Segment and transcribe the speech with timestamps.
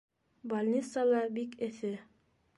[0.53, 1.95] Больницала бик эҫе.